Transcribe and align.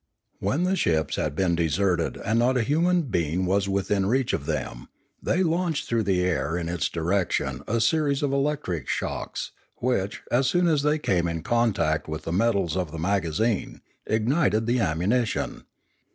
When 0.39 0.63
the 0.63 0.75
ships 0.75 1.17
had 1.17 1.35
been 1.35 1.53
deserted 1.53 2.17
and 2.25 2.39
not 2.39 2.57
a 2.57 2.63
human 2.63 3.03
being 3.03 3.45
was 3.45 3.69
within 3.69 4.07
reach 4.07 4.33
of 4.33 4.47
them, 4.47 4.87
they 5.21 5.43
launched 5.43 5.87
through 5.87 6.05
the 6.05 6.23
air 6.23 6.57
in 6.57 6.69
its 6.69 6.89
direction 6.89 7.61
a 7.67 7.79
series 7.79 8.23
of 8.23 8.33
electric 8.33 8.87
shocks, 8.87 9.51
which, 9.75 10.23
as 10.31 10.47
soon 10.47 10.67
as 10.67 10.81
they 10.81 10.97
came 10.97 11.27
in 11.27 11.43
contact 11.43 12.07
with 12.07 12.23
the 12.23 12.33
metals 12.33 12.75
of 12.75 12.91
the 12.91 12.97
magazine, 12.97 13.81
ignited 14.07 14.65
the 14.65 14.79
ammuni 14.79 15.23
tion. 15.27 15.65